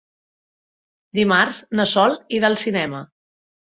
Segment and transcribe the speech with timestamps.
[1.19, 3.09] Dimarts na Sol irà al cinema.